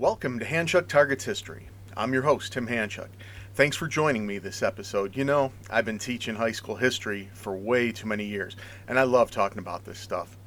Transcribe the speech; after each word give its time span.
Welcome 0.00 0.38
to 0.38 0.46
Hanchuk 0.46 0.88
Targets 0.88 1.24
History. 1.26 1.68
I'm 1.94 2.14
your 2.14 2.22
host, 2.22 2.54
Tim 2.54 2.66
Hanchuk. 2.66 3.10
Thanks 3.52 3.76
for 3.76 3.86
joining 3.86 4.26
me 4.26 4.38
this 4.38 4.62
episode. 4.62 5.14
You 5.14 5.26
know, 5.26 5.52
I've 5.68 5.84
been 5.84 5.98
teaching 5.98 6.34
high 6.34 6.52
school 6.52 6.76
history 6.76 7.28
for 7.34 7.54
way 7.54 7.92
too 7.92 8.06
many 8.06 8.24
years, 8.24 8.56
and 8.88 8.98
I 8.98 9.02
love 9.02 9.30
talking 9.30 9.58
about 9.58 9.84
this 9.84 9.98
stuff. 9.98 10.38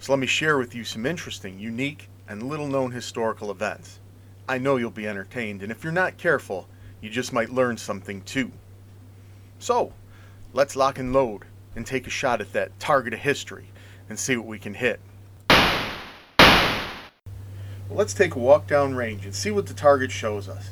So 0.00 0.10
let 0.10 0.18
me 0.18 0.26
share 0.26 0.58
with 0.58 0.74
you 0.74 0.82
some 0.82 1.06
interesting, 1.06 1.56
unique, 1.56 2.08
and 2.28 2.42
little 2.42 2.66
known 2.66 2.90
historical 2.90 3.52
events. 3.52 4.00
I 4.48 4.58
know 4.58 4.74
you'll 4.74 4.90
be 4.90 5.06
entertained, 5.06 5.62
and 5.62 5.70
if 5.70 5.84
you're 5.84 5.92
not 5.92 6.18
careful, 6.18 6.66
you 7.00 7.08
just 7.08 7.32
might 7.32 7.50
learn 7.50 7.76
something 7.76 8.22
too. 8.22 8.50
So, 9.60 9.92
let's 10.52 10.74
lock 10.74 10.98
and 10.98 11.12
load 11.12 11.44
and 11.76 11.86
take 11.86 12.08
a 12.08 12.10
shot 12.10 12.40
at 12.40 12.52
that 12.54 12.76
target 12.80 13.14
of 13.14 13.20
history 13.20 13.68
and 14.08 14.18
see 14.18 14.36
what 14.36 14.48
we 14.48 14.58
can 14.58 14.74
hit. 14.74 14.98
Let's 17.88 18.14
take 18.14 18.34
a 18.34 18.40
walk 18.40 18.66
down 18.66 18.96
range 18.96 19.24
and 19.24 19.34
see 19.34 19.52
what 19.52 19.66
the 19.66 19.74
target 19.74 20.10
shows 20.10 20.48
us. 20.48 20.70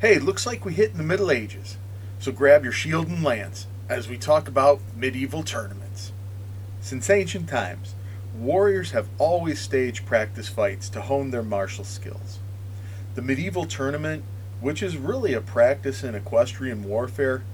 Hey, 0.00 0.18
looks 0.18 0.46
like 0.46 0.64
we 0.64 0.74
hit 0.74 0.90
in 0.90 0.98
the 0.98 1.04
Middle 1.04 1.30
Ages, 1.30 1.76
so 2.18 2.32
grab 2.32 2.64
your 2.64 2.72
shield 2.72 3.06
and 3.06 3.22
lance 3.22 3.68
as 3.88 4.08
we 4.08 4.18
talk 4.18 4.48
about 4.48 4.80
medieval 4.96 5.44
tournaments. 5.44 6.10
Since 6.80 7.08
ancient 7.08 7.48
times, 7.48 7.94
warriors 8.36 8.90
have 8.90 9.08
always 9.16 9.60
staged 9.60 10.06
practice 10.06 10.48
fights 10.48 10.88
to 10.90 11.02
hone 11.02 11.30
their 11.30 11.44
martial 11.44 11.84
skills. 11.84 12.40
The 13.14 13.22
medieval 13.22 13.64
tournament, 13.64 14.24
which 14.60 14.82
is 14.82 14.96
really 14.96 15.34
a 15.34 15.40
practice 15.40 16.02
in 16.02 16.16
equestrian 16.16 16.82
warfare, 16.82 17.44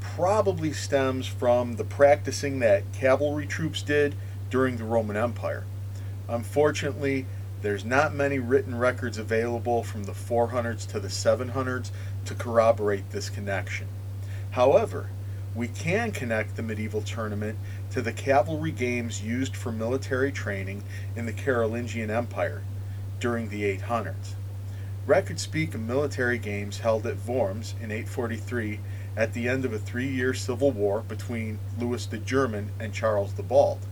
probably 0.00 0.72
stems 0.72 1.28
from 1.28 1.76
the 1.76 1.84
practicing 1.84 2.58
that 2.58 2.92
cavalry 2.92 3.46
troops 3.46 3.80
did 3.80 4.16
during 4.50 4.76
the 4.76 4.84
Roman 4.84 5.16
Empire. 5.16 5.64
Unfortunately, 6.28 7.26
there's 7.64 7.82
not 7.82 8.14
many 8.14 8.38
written 8.38 8.76
records 8.76 9.16
available 9.16 9.82
from 9.82 10.04
the 10.04 10.12
400s 10.12 10.86
to 10.86 11.00
the 11.00 11.08
700s 11.08 11.90
to 12.26 12.34
corroborate 12.34 13.10
this 13.10 13.30
connection. 13.30 13.88
However, 14.50 15.08
we 15.54 15.68
can 15.68 16.12
connect 16.12 16.56
the 16.56 16.62
medieval 16.62 17.00
tournament 17.00 17.58
to 17.92 18.02
the 18.02 18.12
cavalry 18.12 18.70
games 18.70 19.22
used 19.22 19.56
for 19.56 19.72
military 19.72 20.30
training 20.30 20.84
in 21.16 21.24
the 21.24 21.32
Carolingian 21.32 22.10
Empire 22.10 22.62
during 23.18 23.48
the 23.48 23.62
800s. 23.78 24.34
Records 25.06 25.40
speak 25.40 25.74
of 25.74 25.80
military 25.80 26.36
games 26.36 26.80
held 26.80 27.06
at 27.06 27.24
Worms 27.24 27.76
in 27.80 27.90
843 27.90 28.78
at 29.16 29.32
the 29.32 29.48
end 29.48 29.64
of 29.64 29.72
a 29.72 29.78
three 29.78 30.08
year 30.08 30.34
civil 30.34 30.70
war 30.70 31.00
between 31.00 31.58
Louis 31.78 32.04
the 32.04 32.18
German 32.18 32.72
and 32.78 32.92
Charles 32.92 33.32
the 33.32 33.42
Bald. 33.42 33.86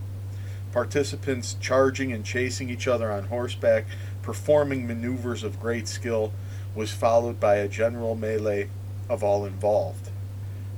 Participants 0.72 1.56
charging 1.60 2.12
and 2.12 2.24
chasing 2.24 2.70
each 2.70 2.88
other 2.88 3.12
on 3.12 3.24
horseback, 3.24 3.84
performing 4.22 4.86
maneuvers 4.86 5.42
of 5.42 5.60
great 5.60 5.86
skill, 5.86 6.32
was 6.74 6.90
followed 6.90 7.38
by 7.38 7.56
a 7.56 7.68
general 7.68 8.14
melee 8.14 8.68
of 9.08 9.22
all 9.22 9.44
involved. 9.44 10.08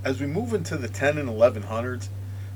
As 0.05 0.20
we 0.20 0.27
move 0.27 0.53
into 0.53 0.77
the 0.77 0.89
10 0.89 1.17
and 1.17 1.28
1100s, 1.28 2.09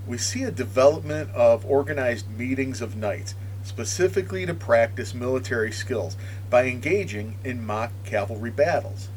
we 0.06 0.18
see 0.18 0.42
a 0.42 0.50
development 0.50 1.30
of 1.30 1.64
organized 1.64 2.28
meetings 2.30 2.80
of 2.80 2.96
knights, 2.96 3.34
specifically 3.62 4.44
to 4.46 4.54
practice 4.54 5.14
military 5.14 5.70
skills 5.70 6.16
by 6.50 6.64
engaging 6.64 7.38
in 7.44 7.64
mock 7.64 7.92
cavalry 8.04 8.50
battles. 8.50 9.08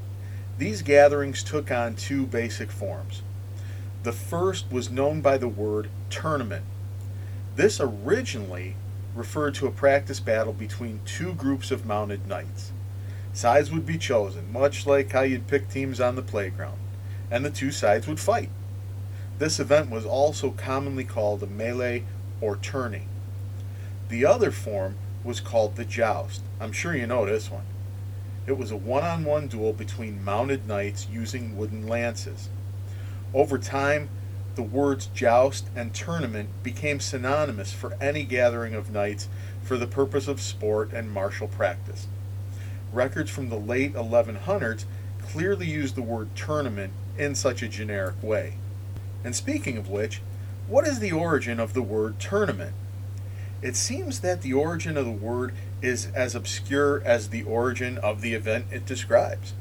These 0.57 0.81
gatherings 0.81 1.43
took 1.43 1.71
on 1.71 1.95
two 1.95 2.25
basic 2.25 2.69
forms. 2.71 3.23
The 4.03 4.11
first 4.11 4.71
was 4.71 4.91
known 4.91 5.21
by 5.21 5.37
the 5.37 5.47
word 5.47 5.89
tournament. 6.09 6.65
This 7.61 7.79
originally 7.79 8.75
referred 9.13 9.53
to 9.53 9.67
a 9.67 9.71
practice 9.71 10.19
battle 10.19 10.51
between 10.51 10.99
two 11.05 11.35
groups 11.35 11.69
of 11.69 11.85
mounted 11.85 12.25
knights. 12.25 12.71
Sides 13.33 13.69
would 13.69 13.85
be 13.85 13.99
chosen, 13.99 14.51
much 14.51 14.87
like 14.87 15.11
how 15.11 15.21
you'd 15.21 15.45
pick 15.45 15.69
teams 15.69 16.01
on 16.01 16.15
the 16.15 16.23
playground, 16.23 16.79
and 17.29 17.45
the 17.45 17.51
two 17.51 17.69
sides 17.69 18.07
would 18.07 18.19
fight. 18.19 18.49
This 19.37 19.59
event 19.59 19.91
was 19.91 20.07
also 20.07 20.49
commonly 20.49 21.03
called 21.03 21.43
a 21.43 21.45
melee 21.45 22.03
or 22.41 22.55
tourney. 22.55 23.03
The 24.09 24.25
other 24.25 24.49
form 24.49 24.95
was 25.23 25.39
called 25.39 25.75
the 25.75 25.85
joust. 25.85 26.41
I'm 26.59 26.71
sure 26.71 26.95
you 26.95 27.05
know 27.05 27.27
this 27.27 27.51
one. 27.51 27.65
It 28.47 28.57
was 28.57 28.71
a 28.71 28.75
one 28.75 29.03
on 29.03 29.23
one 29.23 29.45
duel 29.45 29.73
between 29.73 30.25
mounted 30.25 30.67
knights 30.67 31.07
using 31.11 31.55
wooden 31.55 31.87
lances. 31.87 32.49
Over 33.35 33.59
time, 33.59 34.09
the 34.55 34.63
words 34.63 35.07
joust 35.07 35.67
and 35.75 35.93
tournament 35.93 36.49
became 36.63 36.99
synonymous 36.99 37.71
for 37.73 37.97
any 38.01 38.23
gathering 38.23 38.73
of 38.73 38.91
knights 38.91 39.27
for 39.63 39.77
the 39.77 39.87
purpose 39.87 40.27
of 40.27 40.41
sport 40.41 40.91
and 40.91 41.11
martial 41.11 41.47
practice. 41.47 42.07
Records 42.91 43.29
from 43.29 43.49
the 43.49 43.59
late 43.59 43.93
1100s 43.93 44.85
clearly 45.21 45.65
use 45.65 45.93
the 45.93 46.01
word 46.01 46.35
tournament 46.35 46.91
in 47.17 47.35
such 47.35 47.61
a 47.61 47.67
generic 47.67 48.21
way. 48.21 48.55
And 49.23 49.35
speaking 49.35 49.77
of 49.77 49.89
which, 49.89 50.21
what 50.67 50.87
is 50.87 50.99
the 50.99 51.11
origin 51.11 51.59
of 51.59 51.73
the 51.73 51.81
word 51.81 52.19
tournament? 52.19 52.73
It 53.61 53.75
seems 53.75 54.21
that 54.21 54.41
the 54.41 54.53
origin 54.53 54.97
of 54.97 55.05
the 55.05 55.11
word 55.11 55.53
is 55.81 56.07
as 56.15 56.33
obscure 56.33 57.01
as 57.05 57.29
the 57.29 57.43
origin 57.43 57.97
of 57.99 58.21
the 58.21 58.33
event 58.33 58.65
it 58.71 58.85
describes. 58.85 59.53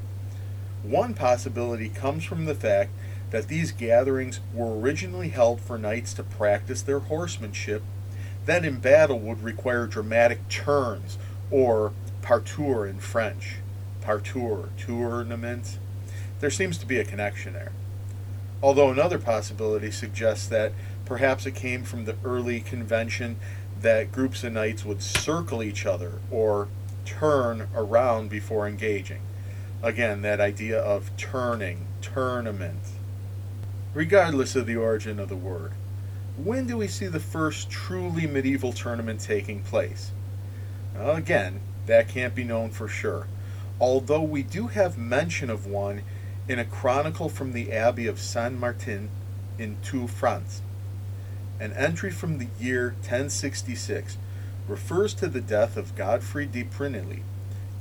One 0.83 1.13
possibility 1.13 1.89
comes 1.89 2.23
from 2.23 2.45
the 2.45 2.55
fact 2.55 2.91
that 3.31 3.47
these 3.47 3.71
gatherings 3.71 4.39
were 4.53 4.77
originally 4.77 5.29
held 5.29 5.59
for 5.59 5.77
knights 5.77 6.13
to 6.13 6.23
practice 6.23 6.81
their 6.81 6.99
horsemanship, 6.99 7.81
that 8.45 8.65
in 8.65 8.79
battle 8.79 9.19
would 9.19 9.43
require 9.43 9.87
dramatic 9.87 10.47
turns, 10.49 11.17
or 11.49 11.93
partour 12.21 12.85
in 12.85 12.99
French. 12.99 13.57
Partour, 14.01 14.69
tournament. 14.77 15.79
There 16.39 16.49
seems 16.49 16.77
to 16.79 16.85
be 16.85 16.99
a 16.99 17.05
connection 17.05 17.53
there. 17.53 17.71
Although 18.63 18.91
another 18.91 19.17
possibility 19.17 19.91
suggests 19.91 20.47
that 20.47 20.73
perhaps 21.05 21.45
it 21.45 21.55
came 21.55 21.83
from 21.83 22.05
the 22.05 22.15
early 22.23 22.59
convention 22.59 23.37
that 23.79 24.11
groups 24.11 24.43
of 24.43 24.53
knights 24.53 24.85
would 24.85 25.01
circle 25.01 25.63
each 25.63 25.85
other 25.85 26.19
or 26.29 26.67
turn 27.05 27.67
around 27.75 28.29
before 28.29 28.67
engaging. 28.67 29.21
Again, 29.81 30.21
that 30.21 30.39
idea 30.39 30.79
of 30.79 31.15
turning, 31.17 31.87
tournament. 32.01 32.79
Regardless 33.93 34.55
of 34.55 34.67
the 34.67 34.77
origin 34.77 35.19
of 35.19 35.27
the 35.27 35.35
word, 35.35 35.73
when 36.37 36.65
do 36.65 36.77
we 36.77 36.87
see 36.87 37.07
the 37.07 37.19
first 37.19 37.69
truly 37.69 38.25
medieval 38.25 38.71
tournament 38.71 39.19
taking 39.19 39.63
place? 39.63 40.11
Well, 40.95 41.17
again, 41.17 41.59
that 41.87 42.07
can't 42.07 42.33
be 42.33 42.45
known 42.45 42.69
for 42.69 42.87
sure, 42.87 43.27
although 43.81 44.21
we 44.21 44.43
do 44.43 44.67
have 44.67 44.97
mention 44.97 45.49
of 45.49 45.67
one 45.67 46.03
in 46.47 46.57
a 46.57 46.63
chronicle 46.63 47.27
from 47.27 47.51
the 47.51 47.73
Abbey 47.73 48.07
of 48.07 48.17
Saint 48.17 48.57
Martin 48.57 49.09
in 49.57 49.75
Tours, 49.83 50.09
France. 50.09 50.61
An 51.59 51.73
entry 51.73 52.11
from 52.11 52.37
the 52.37 52.47
year 52.57 52.95
1066 53.01 54.17
refers 54.69 55.13
to 55.15 55.27
the 55.27 55.41
death 55.41 55.75
of 55.75 55.97
Godfrey 55.97 56.45
de 56.45 56.63
Prunelli, 56.63 57.23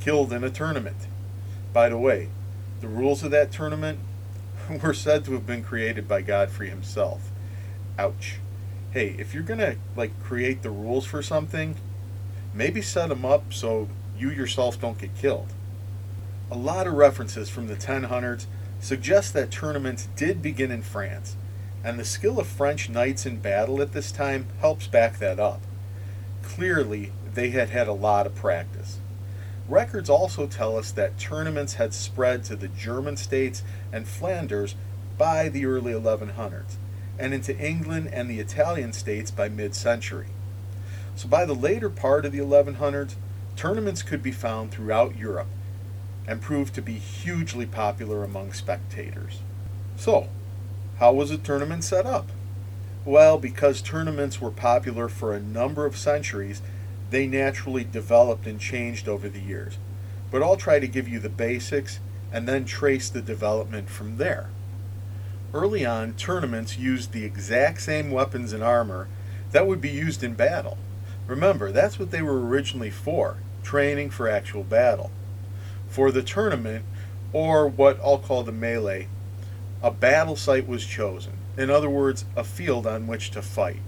killed 0.00 0.32
in 0.32 0.42
a 0.42 0.50
tournament. 0.50 1.06
By 1.72 1.88
the 1.88 1.98
way, 1.98 2.30
the 2.80 2.88
rules 2.88 3.22
of 3.22 3.30
that 3.30 3.52
tournament 3.52 4.00
were 4.82 4.94
said 4.94 5.24
to 5.24 5.32
have 5.32 5.46
been 5.46 5.64
created 5.64 6.06
by 6.06 6.22
Godfrey 6.22 6.68
himself. 6.68 7.30
Ouch. 7.98 8.36
Hey, 8.92 9.14
if 9.18 9.34
you're 9.34 9.42
gonna 9.42 9.76
like 9.96 10.20
create 10.22 10.62
the 10.62 10.70
rules 10.70 11.06
for 11.06 11.22
something, 11.22 11.76
maybe 12.54 12.82
set 12.82 13.08
them 13.08 13.24
up 13.24 13.52
so 13.52 13.88
you 14.16 14.30
yourself 14.30 14.80
don't 14.80 14.98
get 14.98 15.14
killed. 15.16 15.52
A 16.50 16.56
lot 16.56 16.86
of 16.86 16.94
references 16.94 17.48
from 17.48 17.68
the 17.68 17.76
1000s 17.76 18.46
suggest 18.80 19.32
that 19.34 19.50
tournaments 19.50 20.08
did 20.16 20.42
begin 20.42 20.70
in 20.70 20.82
France, 20.82 21.36
and 21.84 21.98
the 21.98 22.04
skill 22.04 22.40
of 22.40 22.46
French 22.46 22.88
knights 22.88 23.26
in 23.26 23.38
battle 23.38 23.80
at 23.80 23.92
this 23.92 24.10
time 24.10 24.46
helps 24.60 24.86
back 24.86 25.18
that 25.18 25.38
up. 25.38 25.60
Clearly, 26.42 27.12
they 27.32 27.50
had 27.50 27.70
had 27.70 27.86
a 27.86 27.92
lot 27.92 28.26
of 28.26 28.34
practice. 28.34 28.98
Records 29.70 30.10
also 30.10 30.48
tell 30.48 30.76
us 30.76 30.90
that 30.90 31.16
tournaments 31.16 31.74
had 31.74 31.94
spread 31.94 32.42
to 32.44 32.56
the 32.56 32.66
German 32.66 33.16
states 33.16 33.62
and 33.92 34.06
Flanders 34.06 34.74
by 35.16 35.48
the 35.48 35.64
early 35.64 35.92
1100s, 35.92 36.74
and 37.20 37.32
into 37.32 37.56
England 37.56 38.10
and 38.12 38.28
the 38.28 38.40
Italian 38.40 38.92
states 38.92 39.30
by 39.30 39.48
mid 39.48 39.76
century. 39.76 40.26
So 41.14 41.28
by 41.28 41.44
the 41.44 41.54
later 41.54 41.88
part 41.88 42.26
of 42.26 42.32
the 42.32 42.40
1100s, 42.40 43.14
tournaments 43.54 44.02
could 44.02 44.24
be 44.24 44.32
found 44.32 44.72
throughout 44.72 45.16
Europe 45.16 45.46
and 46.26 46.42
proved 46.42 46.74
to 46.74 46.82
be 46.82 46.94
hugely 46.94 47.64
popular 47.64 48.24
among 48.24 48.52
spectators. 48.52 49.38
So, 49.96 50.28
how 50.98 51.12
was 51.12 51.30
a 51.30 51.38
tournament 51.38 51.84
set 51.84 52.06
up? 52.06 52.30
Well, 53.04 53.38
because 53.38 53.80
tournaments 53.80 54.40
were 54.40 54.50
popular 54.50 55.08
for 55.08 55.32
a 55.32 55.40
number 55.40 55.86
of 55.86 55.96
centuries, 55.96 56.60
they 57.10 57.26
naturally 57.26 57.84
developed 57.84 58.46
and 58.46 58.60
changed 58.60 59.08
over 59.08 59.28
the 59.28 59.40
years. 59.40 59.78
But 60.30 60.42
I'll 60.42 60.56
try 60.56 60.78
to 60.78 60.88
give 60.88 61.08
you 61.08 61.18
the 61.18 61.28
basics 61.28 62.00
and 62.32 62.48
then 62.48 62.64
trace 62.64 63.08
the 63.08 63.22
development 63.22 63.88
from 63.90 64.16
there. 64.16 64.50
Early 65.52 65.84
on, 65.84 66.14
tournaments 66.14 66.78
used 66.78 67.12
the 67.12 67.24
exact 67.24 67.82
same 67.82 68.10
weapons 68.10 68.52
and 68.52 68.62
armor 68.62 69.08
that 69.50 69.66
would 69.66 69.80
be 69.80 69.90
used 69.90 70.22
in 70.22 70.34
battle. 70.34 70.78
Remember, 71.26 71.72
that's 71.72 71.98
what 71.98 72.12
they 72.12 72.22
were 72.22 72.40
originally 72.40 72.90
for 72.90 73.38
training 73.62 74.10
for 74.10 74.28
actual 74.28 74.62
battle. 74.62 75.10
For 75.88 76.10
the 76.10 76.22
tournament, 76.22 76.84
or 77.32 77.68
what 77.68 78.00
I'll 78.02 78.18
call 78.18 78.42
the 78.42 78.52
melee, 78.52 79.08
a 79.82 79.90
battle 79.90 80.36
site 80.36 80.66
was 80.66 80.84
chosen. 80.84 81.34
In 81.56 81.70
other 81.70 81.90
words, 81.90 82.24
a 82.36 82.44
field 82.44 82.86
on 82.86 83.06
which 83.06 83.30
to 83.32 83.42
fight. 83.42 83.82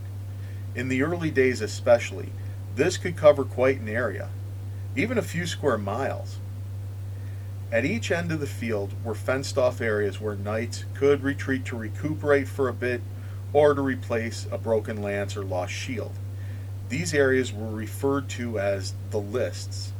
In 0.74 0.88
the 0.88 1.02
early 1.02 1.30
days, 1.30 1.60
especially, 1.60 2.30
this 2.74 2.96
could 2.96 3.16
cover 3.16 3.44
quite 3.44 3.80
an 3.80 3.88
area, 3.88 4.28
even 4.96 5.18
a 5.18 5.22
few 5.22 5.46
square 5.46 5.78
miles. 5.78 6.38
At 7.70 7.84
each 7.84 8.10
end 8.10 8.30
of 8.32 8.40
the 8.40 8.46
field 8.46 8.92
were 9.02 9.14
fenced 9.14 9.56
off 9.56 9.80
areas 9.80 10.20
where 10.20 10.36
knights 10.36 10.84
could 10.94 11.22
retreat 11.22 11.64
to 11.66 11.76
recuperate 11.76 12.48
for 12.48 12.68
a 12.68 12.74
bit 12.74 13.00
or 13.52 13.74
to 13.74 13.80
replace 13.80 14.46
a 14.50 14.58
broken 14.58 15.02
lance 15.02 15.36
or 15.36 15.44
lost 15.44 15.72
shield. 15.72 16.12
These 16.88 17.14
areas 17.14 17.52
were 17.52 17.70
referred 17.70 18.28
to 18.30 18.58
as 18.58 18.94
the 19.10 19.20
lists. 19.20 19.92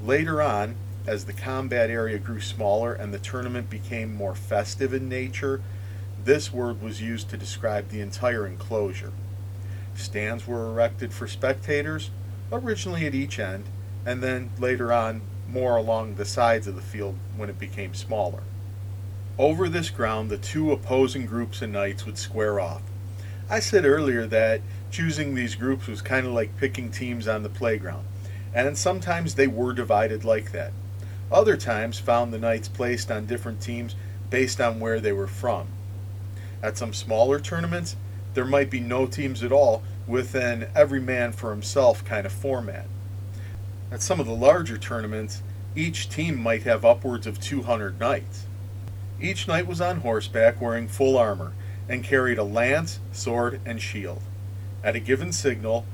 Later 0.00 0.40
on, 0.40 0.76
as 1.06 1.24
the 1.24 1.32
combat 1.32 1.90
area 1.90 2.18
grew 2.18 2.40
smaller 2.40 2.92
and 2.92 3.12
the 3.12 3.18
tournament 3.18 3.68
became 3.68 4.14
more 4.14 4.36
festive 4.36 4.94
in 4.94 5.08
nature, 5.08 5.60
this 6.24 6.52
word 6.52 6.80
was 6.80 7.02
used 7.02 7.28
to 7.30 7.36
describe 7.36 7.88
the 7.88 8.00
entire 8.00 8.46
enclosure. 8.46 9.12
Stands 9.94 10.46
were 10.46 10.68
erected 10.68 11.12
for 11.12 11.26
spectators, 11.26 12.10
originally 12.50 13.06
at 13.06 13.14
each 13.14 13.38
end, 13.38 13.64
and 14.04 14.22
then 14.22 14.50
later 14.58 14.92
on 14.92 15.22
more 15.48 15.76
along 15.76 16.14
the 16.14 16.24
sides 16.24 16.66
of 16.66 16.74
the 16.74 16.82
field 16.82 17.16
when 17.36 17.50
it 17.50 17.58
became 17.58 17.94
smaller. 17.94 18.42
Over 19.38 19.68
this 19.68 19.90
ground, 19.90 20.30
the 20.30 20.38
two 20.38 20.72
opposing 20.72 21.26
groups 21.26 21.62
of 21.62 21.70
knights 21.70 22.06
would 22.06 22.18
square 22.18 22.60
off. 22.60 22.82
I 23.48 23.60
said 23.60 23.84
earlier 23.84 24.26
that 24.26 24.62
choosing 24.90 25.34
these 25.34 25.54
groups 25.54 25.86
was 25.86 26.02
kind 26.02 26.26
of 26.26 26.32
like 26.32 26.56
picking 26.56 26.90
teams 26.90 27.28
on 27.28 27.42
the 27.42 27.48
playground, 27.48 28.04
and 28.54 28.76
sometimes 28.76 29.34
they 29.34 29.46
were 29.46 29.72
divided 29.72 30.24
like 30.24 30.52
that. 30.52 30.72
Other 31.30 31.56
times 31.56 31.98
found 31.98 32.32
the 32.32 32.38
knights 32.38 32.68
placed 32.68 33.10
on 33.10 33.26
different 33.26 33.60
teams 33.60 33.96
based 34.28 34.60
on 34.60 34.80
where 34.80 35.00
they 35.00 35.12
were 35.12 35.26
from. 35.26 35.68
At 36.62 36.78
some 36.78 36.92
smaller 36.92 37.40
tournaments, 37.40 37.96
there 38.34 38.44
might 38.44 38.70
be 38.70 38.80
no 38.80 39.06
teams 39.06 39.42
at 39.42 39.52
all 39.52 39.82
with 40.06 40.34
an 40.34 40.68
every 40.74 41.00
man 41.00 41.32
for 41.32 41.50
himself 41.50 42.04
kind 42.04 42.26
of 42.26 42.32
format. 42.32 42.86
At 43.90 44.02
some 44.02 44.20
of 44.20 44.26
the 44.26 44.32
larger 44.32 44.78
tournaments, 44.78 45.42
each 45.76 46.08
team 46.08 46.38
might 46.38 46.62
have 46.62 46.84
upwards 46.84 47.26
of 47.26 47.40
200 47.40 48.00
knights. 48.00 48.46
Each 49.20 49.46
knight 49.46 49.66
was 49.66 49.80
on 49.80 50.00
horseback 50.00 50.60
wearing 50.60 50.88
full 50.88 51.16
armor 51.16 51.52
and 51.88 52.02
carried 52.02 52.38
a 52.38 52.44
lance, 52.44 53.00
sword, 53.12 53.60
and 53.64 53.80
shield. 53.80 54.22
At 54.82 54.96
a 54.96 55.00
given 55.00 55.32
signal, 55.32 55.84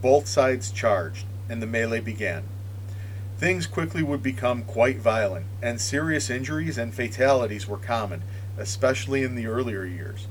both 0.00 0.26
sides 0.26 0.70
charged, 0.70 1.26
and 1.48 1.60
the 1.60 1.66
melee 1.66 2.00
began. 2.00 2.44
Things 3.38 3.66
quickly 3.66 4.02
would 4.02 4.22
become 4.22 4.62
quite 4.62 4.98
violent, 4.98 5.46
and 5.62 5.80
serious 5.80 6.30
injuries 6.30 6.78
and 6.78 6.94
fatalities 6.94 7.68
were 7.68 7.76
common, 7.76 8.22
especially 8.56 9.22
in 9.22 9.34
the 9.34 9.46
earlier 9.46 9.84
years. 9.84 10.26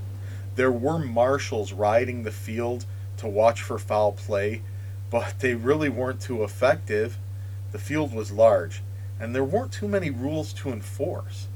There 0.58 0.72
were 0.72 0.98
marshals 0.98 1.72
riding 1.72 2.24
the 2.24 2.32
field 2.32 2.88
to 3.18 3.28
watch 3.28 3.62
for 3.62 3.78
foul 3.78 4.14
play, 4.14 4.64
but 5.12 5.38
they 5.38 5.54
really 5.54 5.88
weren't 5.88 6.20
too 6.20 6.44
effective. 6.44 7.20
The 7.72 7.78
field 7.78 8.12
was 8.12 8.32
large, 8.32 8.82
and 9.20 9.36
there 9.36 9.44
weren't 9.44 9.72
too 9.72 9.88
many 9.88 10.10
rules 10.10 10.54
to 10.54 10.70
enforce. 10.70 11.48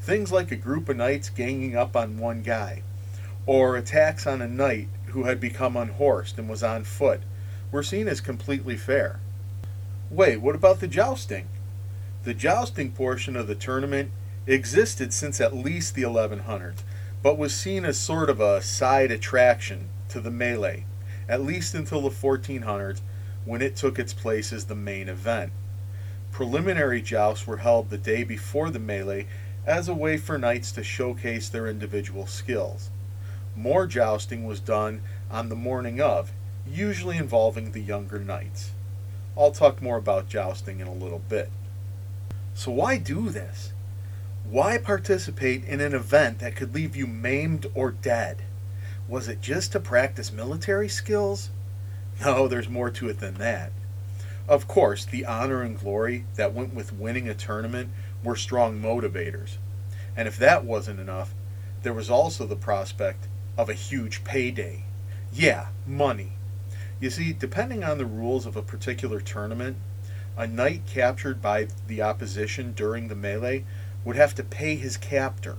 Things 0.00 0.30
like 0.30 0.52
a 0.52 0.56
group 0.56 0.88
of 0.88 0.96
knights 0.96 1.28
ganging 1.28 1.76
up 1.76 1.96
on 1.96 2.20
one 2.20 2.42
guy, 2.42 2.84
or 3.46 3.76
attacks 3.76 4.28
on 4.28 4.40
a 4.40 4.46
knight 4.46 4.90
who 5.06 5.24
had 5.24 5.40
become 5.40 5.76
unhorsed 5.76 6.38
and 6.38 6.48
was 6.48 6.62
on 6.62 6.84
foot, 6.84 7.22
were 7.72 7.82
seen 7.82 8.06
as 8.06 8.20
completely 8.20 8.76
fair. 8.76 9.18
Wait, 10.08 10.36
what 10.36 10.54
about 10.54 10.78
the 10.78 10.86
jousting? 10.86 11.48
The 12.22 12.32
jousting 12.32 12.92
portion 12.92 13.34
of 13.34 13.48
the 13.48 13.56
tournament 13.56 14.12
existed 14.46 15.12
since 15.12 15.40
at 15.40 15.52
least 15.52 15.96
the 15.96 16.02
1100s, 16.02 16.84
but 17.26 17.36
was 17.36 17.52
seen 17.52 17.84
as 17.84 17.98
sort 17.98 18.30
of 18.30 18.38
a 18.38 18.62
side 18.62 19.10
attraction 19.10 19.88
to 20.08 20.20
the 20.20 20.30
melee, 20.30 20.84
at 21.28 21.42
least 21.42 21.74
until 21.74 22.00
the 22.02 22.08
1400s 22.08 23.00
when 23.44 23.60
it 23.60 23.74
took 23.74 23.98
its 23.98 24.14
place 24.14 24.52
as 24.52 24.66
the 24.66 24.76
main 24.76 25.08
event. 25.08 25.50
Preliminary 26.30 27.02
jousts 27.02 27.44
were 27.44 27.56
held 27.56 27.90
the 27.90 27.98
day 27.98 28.22
before 28.22 28.70
the 28.70 28.78
melee 28.78 29.26
as 29.66 29.88
a 29.88 29.92
way 29.92 30.16
for 30.16 30.38
knights 30.38 30.70
to 30.70 30.84
showcase 30.84 31.48
their 31.48 31.66
individual 31.66 32.28
skills. 32.28 32.90
More 33.56 33.88
jousting 33.88 34.44
was 34.44 34.60
done 34.60 35.02
on 35.28 35.48
the 35.48 35.56
morning 35.56 36.00
of, 36.00 36.30
usually 36.64 37.16
involving 37.16 37.72
the 37.72 37.82
younger 37.82 38.20
knights. 38.20 38.70
I'll 39.36 39.50
talk 39.50 39.82
more 39.82 39.96
about 39.96 40.28
jousting 40.28 40.78
in 40.78 40.86
a 40.86 40.94
little 40.94 41.22
bit. 41.28 41.50
So, 42.54 42.70
why 42.70 42.98
do 42.98 43.30
this? 43.30 43.72
Why 44.48 44.78
participate 44.78 45.64
in 45.64 45.80
an 45.80 45.92
event 45.92 46.38
that 46.38 46.54
could 46.54 46.72
leave 46.72 46.94
you 46.94 47.08
maimed 47.08 47.66
or 47.74 47.90
dead? 47.90 48.42
Was 49.08 49.26
it 49.26 49.40
just 49.40 49.72
to 49.72 49.80
practice 49.80 50.32
military 50.32 50.88
skills? 50.88 51.50
No, 52.20 52.46
there's 52.46 52.68
more 52.68 52.90
to 52.90 53.08
it 53.08 53.18
than 53.18 53.34
that. 53.34 53.72
Of 54.48 54.68
course, 54.68 55.04
the 55.04 55.26
honor 55.26 55.62
and 55.62 55.76
glory 55.76 56.26
that 56.36 56.54
went 56.54 56.72
with 56.72 56.92
winning 56.92 57.28
a 57.28 57.34
tournament 57.34 57.90
were 58.22 58.36
strong 58.36 58.80
motivators. 58.80 59.56
And 60.16 60.28
if 60.28 60.38
that 60.38 60.64
wasn't 60.64 61.00
enough, 61.00 61.34
there 61.82 61.92
was 61.92 62.08
also 62.08 62.46
the 62.46 62.54
prospect 62.54 63.26
of 63.58 63.68
a 63.68 63.74
huge 63.74 64.22
payday. 64.22 64.84
Yeah, 65.32 65.68
money. 65.84 66.34
You 67.00 67.10
see, 67.10 67.32
depending 67.32 67.82
on 67.82 67.98
the 67.98 68.06
rules 68.06 68.46
of 68.46 68.54
a 68.54 68.62
particular 68.62 69.20
tournament, 69.20 69.76
a 70.36 70.46
knight 70.46 70.86
captured 70.86 71.42
by 71.42 71.66
the 71.88 72.00
opposition 72.00 72.72
during 72.74 73.08
the 73.08 73.16
melee 73.16 73.64
would 74.06 74.16
have 74.16 74.36
to 74.36 74.44
pay 74.44 74.76
his 74.76 74.96
captor. 74.96 75.56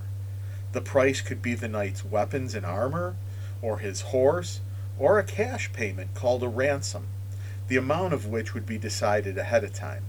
The 0.72 0.80
price 0.80 1.20
could 1.20 1.42
be 1.42 1.54
the 1.54 1.68
knight's 1.68 2.02
weapons 2.02 2.54
and 2.54 2.64
armor, 2.64 3.14
or 3.60 3.78
his 3.78 4.00
horse, 4.00 4.60
or 4.98 5.18
a 5.18 5.24
cash 5.24 5.70
payment 5.72 6.14
called 6.14 6.42
a 6.42 6.48
ransom, 6.48 7.08
the 7.68 7.76
amount 7.76 8.14
of 8.14 8.26
which 8.26 8.54
would 8.54 8.64
be 8.64 8.78
decided 8.78 9.36
ahead 9.36 9.64
of 9.64 9.74
time. 9.74 10.02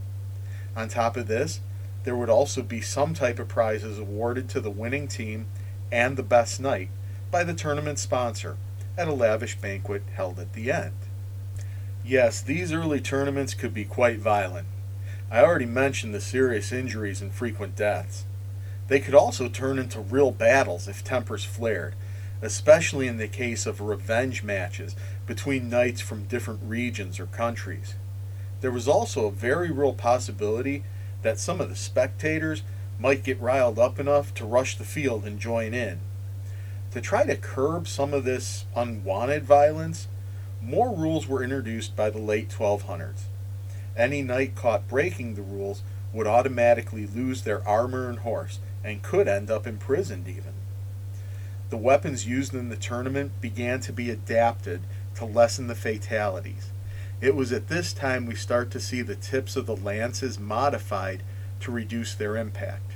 On 0.74 0.88
top 0.88 1.18
of 1.18 1.28
this, 1.28 1.60
there 2.06 2.16
would 2.16 2.30
also 2.30 2.62
be 2.62 2.80
some 2.80 3.14
type 3.14 3.40
of 3.40 3.50
prizes 3.50 4.00
awarded 4.00 4.48
to 4.50 4.62
the 4.62 4.72
winning 4.72 5.10
team 5.10 5.48
and 5.92 6.16
the 6.16 6.24
best 6.24 6.62
knight 6.62 6.90
by 7.30 7.44
the 7.44 7.54
tournament 7.54 8.00
sponsor 8.00 8.56
at 8.98 9.10
a 9.10 9.14
lavish 9.14 9.56
banquet 9.58 10.04
held 10.16 10.40
at 10.40 10.54
the 10.54 10.72
end. 10.72 10.96
Yes, 12.06 12.42
these 12.42 12.72
early 12.72 13.02
tournaments 13.02 13.54
could 13.54 13.74
be 13.74 13.84
quite 13.84 14.20
violent. 14.20 14.68
I 15.30 15.44
already 15.44 15.66
mentioned 15.66 16.14
the 16.14 16.22
serious 16.22 16.72
injuries 16.72 17.22
and 17.22 17.34
frequent 17.34 17.76
deaths. 17.76 18.26
They 18.90 19.00
could 19.00 19.14
also 19.14 19.48
turn 19.48 19.78
into 19.78 20.00
real 20.00 20.32
battles 20.32 20.88
if 20.88 21.04
tempers 21.04 21.46
flared, 21.46 21.94
especially 22.42 23.08
in 23.08 23.18
the 23.18 23.28
case 23.28 23.68
of 23.68 23.82
revenge 23.82 24.44
matches 24.44 24.96
between 25.28 25.70
knights 25.70 26.02
from 26.02 26.26
different 26.26 26.62
regions 26.64 27.20
or 27.20 27.28
countries. 27.28 27.94
There 28.62 28.72
was 28.72 28.88
also 28.88 29.28
a 29.28 29.32
very 29.32 29.70
real 29.70 29.94
possibility 29.94 30.84
that 31.22 31.40
some 31.40 31.62
of 31.62 31.70
the 31.70 31.76
spectators 31.76 32.64
might 32.98 33.24
get 33.24 33.40
riled 33.40 33.78
up 33.78 34.00
enough 34.00 34.34
to 34.34 34.46
rush 34.46 34.76
the 34.76 34.84
field 34.84 35.24
and 35.24 35.40
join 35.40 35.74
in. 35.76 36.00
To 36.92 37.00
try 37.00 37.26
to 37.26 37.36
curb 37.36 37.88
some 37.88 38.14
of 38.14 38.24
this 38.24 38.66
unwanted 38.76 39.44
violence, 39.44 40.08
more 40.62 40.94
rules 40.94 41.28
were 41.28 41.44
introduced 41.44 41.96
by 41.96 42.10
the 42.10 42.18
late 42.18 42.50
1200s. 42.50 43.26
Any 43.96 44.24
knight 44.24 44.56
caught 44.56 44.88
breaking 44.88 45.36
the 45.36 45.44
rules 45.44 45.84
would 46.12 46.26
automatically 46.26 47.06
lose 47.06 47.44
their 47.44 47.66
armor 47.68 48.10
and 48.10 48.20
horse 48.20 48.60
and 48.84 49.04
could 49.04 49.28
end 49.28 49.52
up 49.52 49.68
imprisoned 49.68 50.28
even. 50.28 50.54
The 51.70 51.78
weapons 51.78 52.26
used 52.26 52.54
in 52.54 52.70
the 52.70 52.76
tournament 52.76 53.40
began 53.42 53.80
to 53.82 53.94
be 53.94 54.10
adapted 54.10 54.82
to 55.16 55.26
lessen 55.26 55.68
the 55.68 55.76
fatalities. 55.76 56.72
It 57.22 57.36
was 57.36 57.52
at 57.52 57.68
this 57.68 57.94
time 57.94 58.26
we 58.26 58.36
start 58.36 58.72
to 58.72 58.80
see 58.80 59.02
the 59.02 59.16
tips 59.16 59.56
of 59.56 59.66
the 59.66 59.76
lances 59.76 60.40
modified 60.40 61.22
to 61.60 61.72
reduce 61.72 62.16
their 62.16 62.38
impact. 62.38 62.94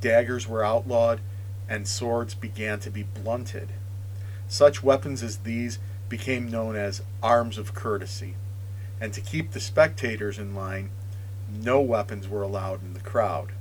Daggers 0.00 0.46
were 0.46 0.64
outlawed, 0.64 1.20
and 1.68 1.88
swords 1.88 2.34
began 2.34 2.78
to 2.80 2.90
be 2.90 3.02
blunted. 3.02 3.70
Such 4.46 4.82
weapons 4.82 5.22
as 5.22 5.38
these 5.38 5.78
became 6.10 6.50
known 6.50 6.76
as 6.76 7.02
arms 7.22 7.56
of 7.56 7.74
courtesy, 7.74 8.34
and 9.00 9.14
to 9.14 9.22
keep 9.22 9.52
the 9.52 9.60
spectators 9.60 10.38
in 10.38 10.54
line, 10.54 10.90
no 11.50 11.80
weapons 11.80 12.28
were 12.28 12.42
allowed 12.42 12.82
in 12.82 12.92
the 12.92 13.00
crowd. 13.00 13.53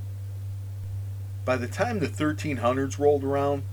By 1.46 1.58
the 1.58 1.68
time 1.68 2.00
the 2.00 2.08
1300s 2.08 2.98
rolled 2.98 3.24
around, 3.24 3.64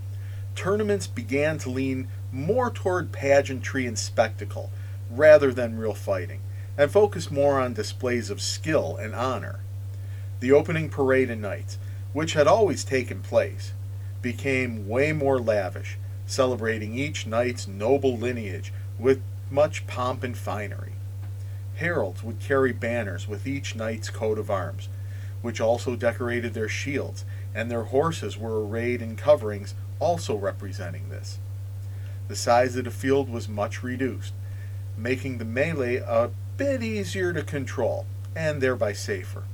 tournaments 0.57 1.07
began 1.07 1.59
to 1.59 1.71
lean 1.71 2.09
more 2.33 2.71
toward 2.71 3.13
pageantry 3.13 3.87
and 3.87 3.99
spectacle 3.99 4.71
rather 5.11 5.53
than 5.53 5.79
real 5.79 5.95
fighting, 5.95 6.41
and 6.77 6.91
focus 6.91 7.31
more 7.31 7.61
on 7.61 7.75
displays 7.75 8.31
of 8.31 8.41
skill 8.41 8.97
and 8.97 9.15
honor. 9.15 9.61
The 10.41 10.53
opening 10.53 10.89
parade 10.89 11.31
of 11.31 11.39
knights, 11.39 11.79
which 12.13 12.33
had 12.33 12.47
always 12.47 12.85
taken 12.85 13.21
place, 13.21 13.73
became 14.23 14.89
way 14.89 15.13
more 15.13 15.39
lavish, 15.39 15.99
celebrating 16.27 16.95
each 16.97 17.27
knight's 17.27 17.67
noble 17.67 18.17
lineage 18.17 18.73
with 18.99 19.21
much 19.51 19.87
pomp 19.87 20.23
and 20.23 20.37
finery. 20.37 20.93
Heralds 21.77 22.23
would 22.23 22.41
carry 22.41 22.73
banners 22.73 23.27
with 23.27 23.47
each 23.47 23.75
knight's 23.75 24.11
coat 24.11 24.39
of 24.39 24.51
arms, 24.51 24.89
which 25.43 25.61
also 25.61 25.97
decorated 25.97 26.55
their 26.55 26.69
shields, 26.69 27.25
and 27.55 27.71
their 27.71 27.85
horses 27.85 28.37
were 28.37 28.65
arrayed 28.65 29.03
in 29.03 29.17
coverings 29.17 29.75
also 29.99 30.35
representing 30.37 31.09
this. 31.09 31.39
The 32.29 32.37
size 32.37 32.77
of 32.77 32.85
the 32.85 32.91
field 32.91 33.29
was 33.29 33.49
much 33.49 33.83
reduced, 33.83 34.33
making 34.97 35.39
the 35.39 35.45
melee 35.45 35.97
a 35.97 36.31
bit 36.57 36.83
easier 36.83 37.33
to 37.33 37.43
control, 37.43 38.07
and 38.37 38.61
thereby 38.61 38.93
safer. 38.93 39.45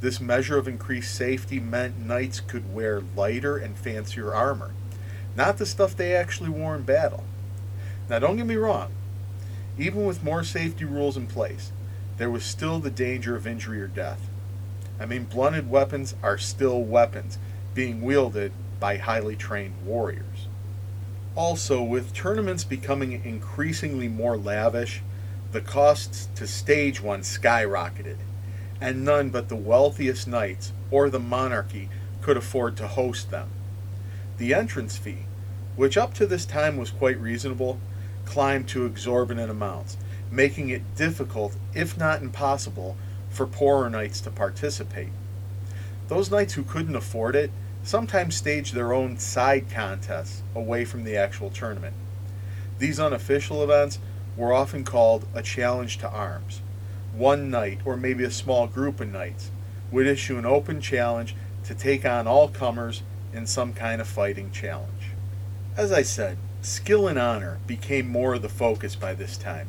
This 0.00 0.20
measure 0.20 0.58
of 0.58 0.68
increased 0.68 1.14
safety 1.14 1.60
meant 1.60 1.98
knights 1.98 2.40
could 2.40 2.74
wear 2.74 3.02
lighter 3.16 3.56
and 3.56 3.76
fancier 3.76 4.34
armor, 4.34 4.72
not 5.36 5.58
the 5.58 5.66
stuff 5.66 5.96
they 5.96 6.14
actually 6.14 6.50
wore 6.50 6.74
in 6.76 6.82
battle. 6.82 7.24
Now, 8.08 8.18
don't 8.18 8.36
get 8.36 8.46
me 8.46 8.56
wrong, 8.56 8.92
even 9.78 10.04
with 10.04 10.22
more 10.22 10.44
safety 10.44 10.84
rules 10.84 11.16
in 11.16 11.26
place, 11.26 11.72
there 12.16 12.30
was 12.30 12.44
still 12.44 12.78
the 12.78 12.90
danger 12.90 13.34
of 13.34 13.46
injury 13.46 13.80
or 13.80 13.88
death. 13.88 14.28
I 15.04 15.06
mean, 15.06 15.24
blunted 15.24 15.68
weapons 15.68 16.14
are 16.22 16.38
still 16.38 16.82
weapons 16.82 17.36
being 17.74 18.00
wielded 18.00 18.52
by 18.80 18.96
highly 18.96 19.36
trained 19.36 19.74
warriors. 19.84 20.48
Also, 21.34 21.82
with 21.82 22.14
tournaments 22.14 22.64
becoming 22.64 23.22
increasingly 23.22 24.08
more 24.08 24.38
lavish, 24.38 25.02
the 25.52 25.60
costs 25.60 26.30
to 26.36 26.46
stage 26.46 27.02
one 27.02 27.20
skyrocketed, 27.20 28.16
and 28.80 29.04
none 29.04 29.28
but 29.28 29.50
the 29.50 29.56
wealthiest 29.56 30.26
knights 30.26 30.72
or 30.90 31.10
the 31.10 31.20
monarchy 31.20 31.90
could 32.22 32.38
afford 32.38 32.74
to 32.78 32.88
host 32.88 33.30
them. 33.30 33.50
The 34.38 34.54
entrance 34.54 34.96
fee, 34.96 35.26
which 35.76 35.98
up 35.98 36.14
to 36.14 36.24
this 36.24 36.46
time 36.46 36.78
was 36.78 36.90
quite 36.90 37.20
reasonable, 37.20 37.78
climbed 38.24 38.68
to 38.68 38.86
exorbitant 38.86 39.50
amounts, 39.50 39.98
making 40.30 40.70
it 40.70 40.96
difficult, 40.96 41.56
if 41.74 41.98
not 41.98 42.22
impossible, 42.22 42.96
for 43.34 43.46
poorer 43.46 43.90
knights 43.90 44.20
to 44.22 44.30
participate. 44.30 45.10
Those 46.08 46.30
knights 46.30 46.54
who 46.54 46.62
couldn't 46.62 46.96
afford 46.96 47.34
it 47.34 47.50
sometimes 47.82 48.36
staged 48.36 48.74
their 48.74 48.92
own 48.92 49.18
side 49.18 49.66
contests 49.70 50.42
away 50.54 50.84
from 50.84 51.04
the 51.04 51.16
actual 51.16 51.50
tournament. 51.50 51.94
These 52.78 53.00
unofficial 53.00 53.62
events 53.62 53.98
were 54.36 54.52
often 54.52 54.84
called 54.84 55.26
a 55.34 55.42
challenge 55.42 55.98
to 55.98 56.08
arms. 56.08 56.60
One 57.14 57.50
knight, 57.50 57.80
or 57.84 57.96
maybe 57.96 58.24
a 58.24 58.30
small 58.30 58.66
group 58.66 59.00
of 59.00 59.12
knights, 59.12 59.50
would 59.90 60.06
issue 60.06 60.38
an 60.38 60.46
open 60.46 60.80
challenge 60.80 61.36
to 61.64 61.74
take 61.74 62.04
on 62.04 62.26
all 62.26 62.48
comers 62.48 63.02
in 63.32 63.46
some 63.46 63.72
kind 63.72 64.00
of 64.00 64.08
fighting 64.08 64.50
challenge. 64.50 65.10
As 65.76 65.92
I 65.92 66.02
said, 66.02 66.38
skill 66.62 67.06
and 67.06 67.18
honor 67.18 67.58
became 67.66 68.08
more 68.08 68.34
of 68.34 68.42
the 68.42 68.48
focus 68.48 68.96
by 68.96 69.14
this 69.14 69.36
time. 69.36 69.68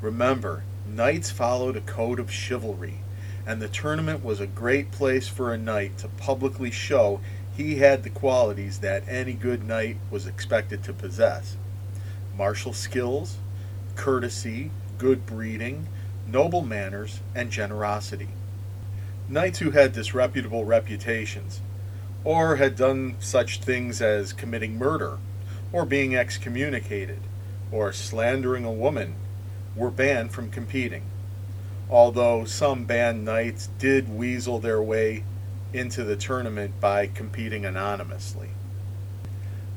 Remember, 0.00 0.62
knights 0.88 1.30
followed 1.30 1.76
a 1.76 1.80
code 1.82 2.18
of 2.18 2.32
chivalry, 2.32 3.00
and 3.46 3.60
the 3.60 3.68
tournament 3.68 4.24
was 4.24 4.40
a 4.40 4.46
great 4.46 4.90
place 4.90 5.28
for 5.28 5.52
a 5.52 5.58
knight 5.58 5.98
to 5.98 6.08
publicly 6.08 6.70
show 6.70 7.20
he 7.56 7.76
had 7.76 8.02
the 8.02 8.10
qualities 8.10 8.78
that 8.78 9.02
any 9.08 9.32
good 9.32 9.66
knight 9.66 9.96
was 10.10 10.26
expected 10.26 10.82
to 10.84 10.92
possess 10.92 11.56
martial 12.36 12.72
skills, 12.72 13.36
courtesy, 13.96 14.70
good 14.96 15.26
breeding, 15.26 15.88
noble 16.24 16.62
manners, 16.62 17.20
and 17.34 17.50
generosity. 17.50 18.28
Knights 19.28 19.58
who 19.58 19.72
had 19.72 19.92
disreputable 19.92 20.64
reputations, 20.64 21.60
or 22.22 22.56
had 22.56 22.76
done 22.76 23.16
such 23.18 23.60
things 23.60 24.00
as 24.00 24.32
committing 24.32 24.78
murder, 24.78 25.18
or 25.72 25.84
being 25.84 26.14
excommunicated, 26.14 27.18
or 27.72 27.92
slandering 27.92 28.64
a 28.64 28.72
woman, 28.72 29.16
were 29.78 29.90
banned 29.90 30.32
from 30.32 30.50
competing. 30.50 31.02
Although 31.88 32.44
some 32.44 32.84
banned 32.84 33.24
knights 33.24 33.68
did 33.78 34.14
weasel 34.14 34.58
their 34.58 34.82
way 34.82 35.24
into 35.72 36.04
the 36.04 36.16
tournament 36.16 36.80
by 36.80 37.06
competing 37.06 37.64
anonymously. 37.64 38.50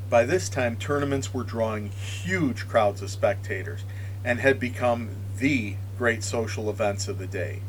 By 0.09 0.25
this 0.25 0.49
time, 0.49 0.75
tournaments 0.75 1.33
were 1.33 1.43
drawing 1.43 1.89
huge 1.89 2.67
crowds 2.67 3.01
of 3.01 3.09
spectators 3.09 3.85
and 4.25 4.39
had 4.39 4.59
become 4.59 5.09
the 5.37 5.75
great 5.97 6.23
social 6.23 6.69
events 6.69 7.07
of 7.07 7.17
the 7.17 7.27
day. 7.27 7.61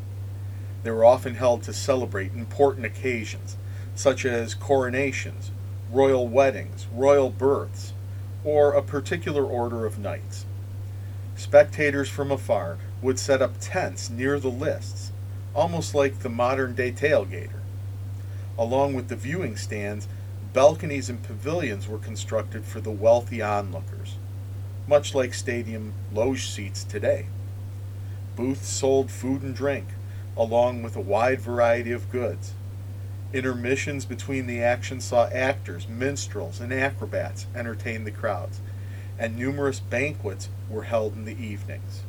They 0.83 0.91
were 0.91 1.05
often 1.05 1.37
held 1.37 1.63
to 1.65 1.73
celebrate 1.73 2.33
important 2.33 2.85
occasions, 2.85 3.57
such 3.95 4.25
as 4.25 4.55
coronations, 4.55 5.53
royal 5.91 6.27
weddings, 6.27 6.87
royal 6.93 7.31
births, 7.31 7.93
or 8.43 8.73
a 8.73 8.83
particular 8.83 9.45
order 9.45 9.87
of 9.87 9.99
knights. 9.99 10.45
Spectators 11.43 12.09
from 12.09 12.31
afar 12.31 12.79
would 13.03 13.19
set 13.19 13.43
up 13.43 13.55
tents 13.59 14.09
near 14.09 14.39
the 14.39 14.49
lists, 14.49 15.11
almost 15.57 15.93
like 15.93 16.21
the 16.21 16.29
modern 16.29 16.73
day 16.73 16.93
tailgater. 16.93 17.59
Along 18.57 18.95
with 18.95 19.09
the 19.09 19.17
viewing 19.17 19.57
stands, 19.57 20.07
balconies 20.53 21.11
and 21.11 21.21
pavilions 21.21 21.89
were 21.89 21.99
constructed 21.99 22.65
for 22.65 22.81
the 22.81 22.93
wealthy 22.93 23.43
onlookers, 23.43 24.19
much 24.87 25.17
like 25.17 25.35
stadium 25.35 25.95
loge 26.15 26.49
seats 26.49 26.85
today. 26.85 27.27
Booths 28.37 28.69
sold 28.69 29.11
food 29.11 29.43
and 29.43 29.55
drink, 29.55 29.89
along 30.37 30.85
with 30.85 30.95
a 30.95 31.01
wide 31.01 31.41
variety 31.41 31.91
of 31.91 32.11
goods. 32.13 32.55
Intermissions 33.33 34.05
between 34.05 34.47
the 34.47 34.63
action 34.63 35.01
saw 35.01 35.27
actors, 35.27 35.89
minstrels, 35.89 36.61
and 36.61 36.73
acrobats 36.73 37.47
entertain 37.53 38.05
the 38.05 38.13
crowds, 38.13 38.61
and 39.19 39.37
numerous 39.37 39.81
banquets 39.81 40.49
were 40.73 40.85
held 40.85 41.15
in 41.15 41.25
the 41.25 41.41
evenings. 41.41 42.03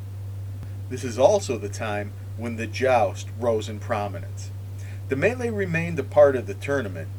This 0.89 1.03
is 1.03 1.19
also 1.19 1.57
the 1.57 1.69
time 1.69 2.13
when 2.37 2.55
the 2.55 2.67
joust 2.67 3.27
rose 3.39 3.69
in 3.69 3.79
prominence. 3.79 4.49
The 5.09 5.15
melee 5.15 5.49
remained 5.49 5.99
a 5.99 6.03
part 6.03 6.35
of 6.35 6.47
the 6.47 6.53
tournament, 6.53 7.09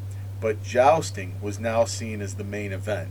but 0.40 0.62
jousting 0.62 1.34
was 1.40 1.60
now 1.60 1.84
seen 1.84 2.20
as 2.20 2.34
the 2.34 2.44
main 2.44 2.72
event. 2.72 3.10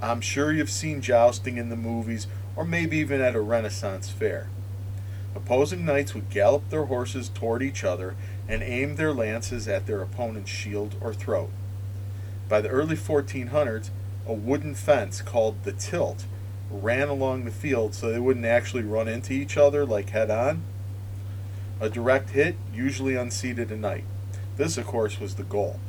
I'm 0.00 0.20
sure 0.20 0.52
you've 0.52 0.70
seen 0.70 1.00
jousting 1.00 1.58
in 1.58 1.68
the 1.68 1.76
movies 1.76 2.26
or 2.56 2.64
maybe 2.64 2.98
even 2.98 3.20
at 3.20 3.36
a 3.36 3.40
Renaissance 3.40 4.10
fair. 4.10 4.48
Opposing 5.34 5.84
knights 5.84 6.14
would 6.14 6.30
gallop 6.30 6.68
their 6.68 6.86
horses 6.86 7.28
toward 7.28 7.62
each 7.62 7.84
other 7.84 8.14
and 8.48 8.62
aim 8.62 8.96
their 8.96 9.14
lances 9.14 9.66
at 9.68 9.86
their 9.86 10.02
opponent's 10.02 10.50
shield 10.50 10.96
or 11.00 11.14
throat. 11.14 11.50
By 12.48 12.60
the 12.60 12.68
early 12.68 12.96
1400s, 12.96 13.90
a 14.26 14.32
wooden 14.32 14.74
fence 14.74 15.22
called 15.22 15.64
the 15.64 15.72
tilt 15.72 16.26
ran 16.72 17.08
along 17.08 17.44
the 17.44 17.50
field 17.50 17.94
so 17.94 18.10
they 18.10 18.18
wouldn't 18.18 18.46
actually 18.46 18.82
run 18.82 19.08
into 19.08 19.32
each 19.32 19.56
other 19.56 19.84
like 19.84 20.10
head 20.10 20.30
on. 20.30 20.62
A 21.80 21.90
direct 21.90 22.30
hit 22.30 22.56
usually 22.72 23.14
unseated 23.14 23.70
a 23.70 23.76
knight. 23.76 24.04
This, 24.56 24.78
of 24.78 24.86
course, 24.86 25.20
was 25.20 25.34
the 25.34 25.42
goal. 25.42 25.80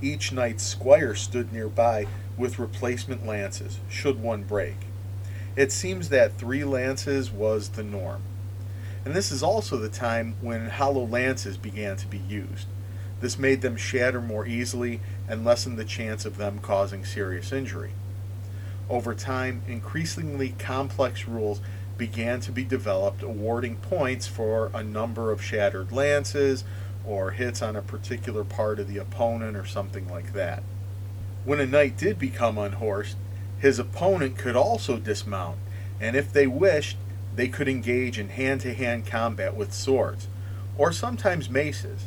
Each 0.00 0.32
knight's 0.32 0.66
squire 0.66 1.14
stood 1.14 1.52
nearby 1.52 2.06
with 2.36 2.58
replacement 2.58 3.26
lances, 3.26 3.78
should 3.88 4.20
one 4.20 4.42
break. 4.42 4.76
It 5.54 5.70
seems 5.70 6.08
that 6.08 6.38
three 6.38 6.64
lances 6.64 7.30
was 7.30 7.70
the 7.70 7.84
norm. 7.84 8.22
And 9.04 9.14
this 9.14 9.30
is 9.30 9.42
also 9.42 9.76
the 9.76 9.88
time 9.88 10.34
when 10.40 10.68
hollow 10.70 11.06
lances 11.06 11.56
began 11.56 11.96
to 11.96 12.06
be 12.06 12.18
used. 12.18 12.66
This 13.20 13.38
made 13.38 13.60
them 13.60 13.76
shatter 13.76 14.20
more 14.20 14.46
easily 14.46 15.00
and 15.28 15.44
lessened 15.44 15.78
the 15.78 15.84
chance 15.84 16.24
of 16.24 16.38
them 16.38 16.58
causing 16.58 17.04
serious 17.04 17.52
injury. 17.52 17.92
Over 18.92 19.14
time, 19.14 19.62
increasingly 19.66 20.50
complex 20.58 21.26
rules 21.26 21.62
began 21.96 22.40
to 22.40 22.52
be 22.52 22.62
developed 22.62 23.22
awarding 23.22 23.76
points 23.76 24.26
for 24.26 24.70
a 24.74 24.84
number 24.84 25.32
of 25.32 25.42
shattered 25.42 25.92
lances 25.92 26.62
or 27.02 27.30
hits 27.30 27.62
on 27.62 27.74
a 27.74 27.80
particular 27.80 28.44
part 28.44 28.78
of 28.78 28.88
the 28.88 28.98
opponent 28.98 29.56
or 29.56 29.64
something 29.64 30.10
like 30.10 30.34
that. 30.34 30.62
When 31.46 31.58
a 31.58 31.64
knight 31.64 31.96
did 31.96 32.18
become 32.18 32.58
unhorsed, 32.58 33.16
his 33.58 33.78
opponent 33.78 34.36
could 34.36 34.56
also 34.56 34.98
dismount, 34.98 35.56
and 35.98 36.14
if 36.14 36.30
they 36.30 36.46
wished, 36.46 36.98
they 37.34 37.48
could 37.48 37.68
engage 37.68 38.18
in 38.18 38.28
hand 38.28 38.60
to 38.60 38.74
hand 38.74 39.06
combat 39.06 39.56
with 39.56 39.72
swords, 39.72 40.28
or 40.76 40.92
sometimes 40.92 41.48
maces. 41.48 42.04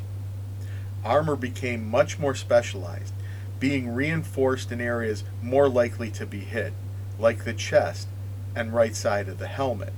Armor 1.04 1.36
became 1.36 1.90
much 1.90 2.20
more 2.20 2.36
specialized, 2.36 3.14
being 3.60 3.94
reinforced 3.94 4.72
in 4.72 4.82
areas 4.82 5.24
more 5.42 5.70
likely 5.70 6.12
to 6.12 6.26
be 6.26 6.40
hit, 6.40 6.74
like 7.18 7.44
the 7.44 7.54
chest 7.54 8.08
and 8.56 8.74
right 8.74 8.96
side 8.96 9.28
of 9.28 9.38
the 9.38 9.48
helmet. 9.48 9.94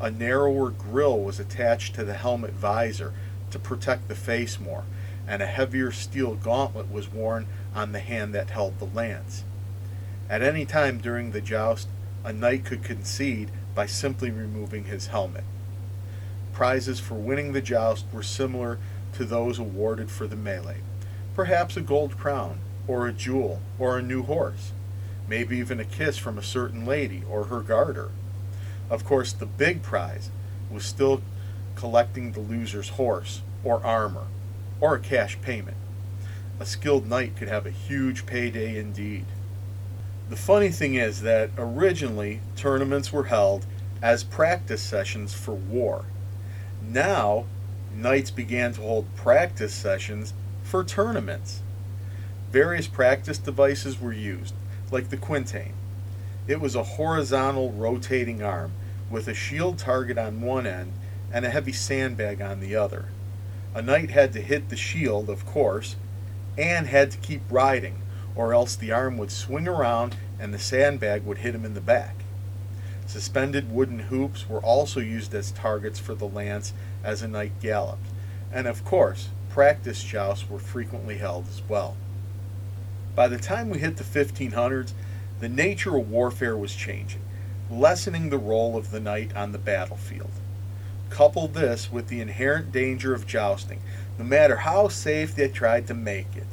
A 0.00 0.10
narrower 0.10 0.70
grill 0.70 1.20
was 1.20 1.38
attached 1.38 1.94
to 1.94 2.04
the 2.04 2.14
helmet 2.14 2.52
visor 2.54 3.12
to 3.50 3.58
protect 3.58 4.08
the 4.08 4.14
face 4.14 4.58
more, 4.58 4.84
and 5.28 5.40
a 5.40 5.46
heavier 5.46 5.92
steel 5.92 6.34
gauntlet 6.34 6.90
was 6.90 7.12
worn 7.12 7.46
on 7.74 7.92
the 7.92 8.00
hand 8.00 8.34
that 8.34 8.50
held 8.50 8.78
the 8.78 8.86
lance. 8.86 9.44
At 10.28 10.42
any 10.42 10.64
time 10.64 10.98
during 10.98 11.30
the 11.30 11.40
joust, 11.40 11.88
a 12.24 12.32
knight 12.32 12.64
could 12.64 12.82
concede 12.82 13.50
by 13.74 13.86
simply 13.86 14.30
removing 14.30 14.84
his 14.84 15.08
helmet. 15.08 15.44
Prizes 16.52 17.00
for 17.00 17.14
winning 17.14 17.52
the 17.52 17.62
joust 17.62 18.06
were 18.12 18.22
similar 18.22 18.78
to 19.14 19.24
those 19.24 19.58
awarded 19.58 20.10
for 20.10 20.26
the 20.26 20.36
melee. 20.36 20.80
Perhaps 21.34 21.76
a 21.76 21.80
gold 21.80 22.18
crown, 22.18 22.58
or 22.86 23.06
a 23.06 23.12
jewel, 23.12 23.60
or 23.78 23.98
a 23.98 24.02
new 24.02 24.22
horse. 24.22 24.72
Maybe 25.28 25.58
even 25.58 25.80
a 25.80 25.84
kiss 25.84 26.18
from 26.18 26.38
a 26.38 26.42
certain 26.42 26.84
lady 26.84 27.22
or 27.28 27.44
her 27.44 27.60
garter. 27.60 28.10
Of 28.90 29.04
course, 29.04 29.32
the 29.32 29.46
big 29.46 29.82
prize 29.82 30.30
was 30.70 30.84
still 30.84 31.22
collecting 31.74 32.32
the 32.32 32.40
loser's 32.40 32.90
horse 32.90 33.42
or 33.64 33.84
armor, 33.84 34.26
or 34.80 34.96
a 34.96 35.00
cash 35.00 35.40
payment. 35.40 35.76
A 36.60 36.66
skilled 36.66 37.08
knight 37.08 37.36
could 37.36 37.48
have 37.48 37.66
a 37.66 37.70
huge 37.70 38.26
payday 38.26 38.78
indeed. 38.78 39.24
The 40.28 40.36
funny 40.36 40.70
thing 40.70 40.94
is 40.94 41.22
that 41.22 41.50
originally 41.58 42.40
tournaments 42.56 43.12
were 43.12 43.24
held 43.24 43.66
as 44.00 44.24
practice 44.24 44.82
sessions 44.82 45.34
for 45.34 45.54
war. 45.54 46.04
Now, 46.82 47.46
knights 47.94 48.30
began 48.30 48.72
to 48.74 48.80
hold 48.80 49.14
practice 49.14 49.74
sessions 49.74 50.34
for 50.62 50.84
tournaments. 50.84 51.62
Various 52.52 52.86
practice 52.86 53.38
devices 53.38 53.98
were 53.98 54.12
used, 54.12 54.52
like 54.90 55.08
the 55.08 55.16
quintain. 55.16 55.72
It 56.46 56.60
was 56.60 56.74
a 56.74 56.82
horizontal 56.82 57.72
rotating 57.72 58.42
arm 58.42 58.72
with 59.10 59.26
a 59.26 59.32
shield 59.32 59.78
target 59.78 60.18
on 60.18 60.42
one 60.42 60.66
end 60.66 60.92
and 61.32 61.46
a 61.46 61.50
heavy 61.50 61.72
sandbag 61.72 62.42
on 62.42 62.60
the 62.60 62.76
other. 62.76 63.06
A 63.74 63.80
knight 63.80 64.10
had 64.10 64.34
to 64.34 64.42
hit 64.42 64.68
the 64.68 64.76
shield, 64.76 65.30
of 65.30 65.46
course, 65.46 65.96
and 66.58 66.88
had 66.88 67.10
to 67.12 67.18
keep 67.18 67.40
riding, 67.48 68.02
or 68.36 68.52
else 68.52 68.76
the 68.76 68.92
arm 68.92 69.16
would 69.16 69.32
swing 69.32 69.66
around 69.66 70.14
and 70.38 70.52
the 70.52 70.58
sandbag 70.58 71.24
would 71.24 71.38
hit 71.38 71.54
him 71.54 71.64
in 71.64 71.72
the 71.72 71.80
back. 71.80 72.16
Suspended 73.06 73.72
wooden 73.72 73.98
hoops 73.98 74.46
were 74.46 74.60
also 74.60 75.00
used 75.00 75.34
as 75.34 75.52
targets 75.52 75.98
for 75.98 76.14
the 76.14 76.28
lance 76.28 76.74
as 77.02 77.22
a 77.22 77.28
knight 77.28 77.52
galloped, 77.62 78.08
and 78.52 78.66
of 78.66 78.84
course, 78.84 79.30
practice 79.48 80.04
jousts 80.04 80.50
were 80.50 80.58
frequently 80.58 81.16
held 81.16 81.48
as 81.48 81.62
well. 81.66 81.96
By 83.14 83.28
the 83.28 83.38
time 83.38 83.68
we 83.68 83.78
hit 83.78 83.98
the 83.98 84.04
1500s, 84.04 84.92
the 85.40 85.48
nature 85.48 85.96
of 85.96 86.10
warfare 86.10 86.56
was 86.56 86.74
changing, 86.74 87.20
lessening 87.70 88.30
the 88.30 88.38
role 88.38 88.76
of 88.76 88.90
the 88.90 89.00
knight 89.00 89.36
on 89.36 89.52
the 89.52 89.58
battlefield. 89.58 90.30
Couple 91.10 91.46
this 91.46 91.92
with 91.92 92.08
the 92.08 92.22
inherent 92.22 92.72
danger 92.72 93.12
of 93.12 93.26
jousting, 93.26 93.80
no 94.18 94.24
matter 94.24 94.56
how 94.56 94.88
safe 94.88 95.34
they 95.34 95.48
tried 95.48 95.86
to 95.88 95.94
make 95.94 96.34
it, 96.36 96.46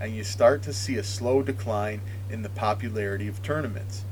and 0.00 0.16
you 0.16 0.24
start 0.24 0.62
to 0.62 0.72
see 0.72 0.96
a 0.96 1.04
slow 1.04 1.42
decline 1.42 2.00
in 2.28 2.42
the 2.42 2.48
popularity 2.48 3.28
of 3.28 3.42
tournaments. 3.42 4.04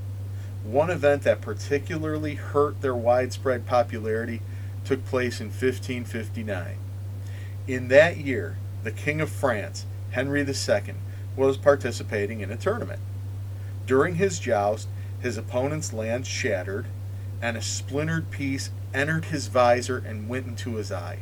One 0.62 0.90
event 0.90 1.22
that 1.22 1.40
particularly 1.40 2.36
hurt 2.36 2.80
their 2.80 2.94
widespread 2.94 3.66
popularity 3.66 4.40
took 4.84 5.04
place 5.04 5.40
in 5.40 5.46
1559. 5.46 6.76
In 7.66 7.88
that 7.88 8.18
year, 8.18 8.56
the 8.84 8.92
King 8.92 9.20
of 9.20 9.30
France, 9.30 9.84
Henry 10.10 10.42
II, 10.42 10.94
was 11.38 11.56
participating 11.56 12.40
in 12.40 12.50
a 12.50 12.56
tournament. 12.56 13.00
During 13.86 14.16
his 14.16 14.38
joust, 14.38 14.88
his 15.20 15.38
opponent's 15.38 15.92
lance 15.94 16.26
shattered, 16.26 16.86
and 17.40 17.56
a 17.56 17.62
splintered 17.62 18.30
piece 18.30 18.70
entered 18.92 19.26
his 19.26 19.46
visor 19.46 20.02
and 20.04 20.28
went 20.28 20.46
into 20.46 20.74
his 20.74 20.92
eye. 20.92 21.20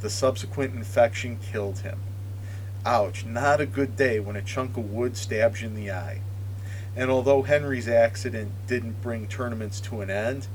The 0.00 0.10
subsequent 0.10 0.74
infection 0.74 1.38
killed 1.38 1.78
him. 1.78 2.00
Ouch, 2.84 3.24
not 3.24 3.60
a 3.60 3.66
good 3.66 3.96
day 3.96 4.20
when 4.20 4.36
a 4.36 4.42
chunk 4.42 4.76
of 4.76 4.90
wood 4.90 5.16
stabs 5.16 5.62
you 5.62 5.68
in 5.68 5.74
the 5.74 5.90
eye. 5.90 6.20
And 6.96 7.10
although 7.10 7.42
Henry's 7.42 7.88
accident 7.88 8.50
didn't 8.66 9.02
bring 9.02 9.28
tournaments 9.28 9.80
to 9.82 10.00
an 10.00 10.10
end, 10.10 10.48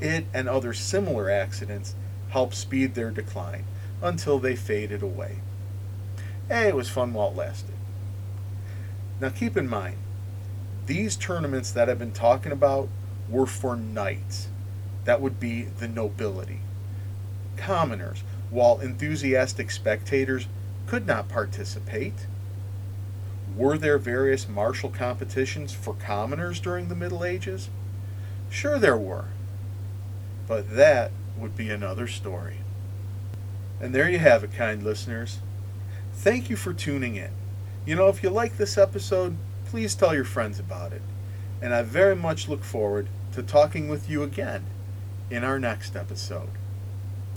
it 0.00 0.26
and 0.32 0.48
other 0.48 0.72
similar 0.72 1.30
accidents 1.30 1.94
helped 2.30 2.54
speed 2.54 2.94
their 2.94 3.10
decline 3.10 3.64
until 4.02 4.38
they 4.38 4.56
faded 4.56 5.02
away. 5.02 5.36
Hey, 6.48 6.68
it 6.68 6.76
was 6.76 6.88
fun 6.88 7.12
while 7.12 7.30
it 7.30 7.36
lasted. 7.36 7.75
Now 9.20 9.30
keep 9.30 9.56
in 9.56 9.68
mind, 9.68 9.96
these 10.86 11.16
tournaments 11.16 11.70
that 11.72 11.88
I've 11.88 11.98
been 11.98 12.12
talking 12.12 12.52
about 12.52 12.88
were 13.28 13.46
for 13.46 13.76
knights. 13.76 14.48
That 15.04 15.20
would 15.20 15.40
be 15.40 15.62
the 15.62 15.88
nobility. 15.88 16.60
Commoners, 17.56 18.22
while 18.50 18.78
enthusiastic 18.80 19.70
spectators, 19.70 20.46
could 20.86 21.06
not 21.06 21.28
participate. 21.28 22.26
Were 23.56 23.78
there 23.78 23.98
various 23.98 24.48
martial 24.48 24.90
competitions 24.90 25.72
for 25.72 25.94
commoners 25.94 26.60
during 26.60 26.88
the 26.88 26.94
Middle 26.94 27.24
Ages? 27.24 27.70
Sure, 28.50 28.78
there 28.78 28.96
were. 28.96 29.26
But 30.46 30.76
that 30.76 31.10
would 31.36 31.56
be 31.56 31.70
another 31.70 32.06
story. 32.06 32.58
And 33.80 33.94
there 33.94 34.08
you 34.08 34.18
have 34.18 34.44
it, 34.44 34.52
kind 34.52 34.82
listeners. 34.82 35.38
Thank 36.12 36.48
you 36.50 36.56
for 36.56 36.72
tuning 36.72 37.16
in. 37.16 37.30
You 37.86 37.94
know, 37.94 38.08
if 38.08 38.20
you 38.20 38.30
like 38.30 38.56
this 38.56 38.76
episode, 38.76 39.36
please 39.66 39.94
tell 39.94 40.12
your 40.12 40.24
friends 40.24 40.58
about 40.58 40.92
it. 40.92 41.02
And 41.62 41.72
I 41.72 41.82
very 41.82 42.16
much 42.16 42.48
look 42.48 42.64
forward 42.64 43.08
to 43.32 43.44
talking 43.44 43.88
with 43.88 44.10
you 44.10 44.24
again 44.24 44.64
in 45.30 45.44
our 45.44 45.60
next 45.60 45.94
episode. 45.94 46.48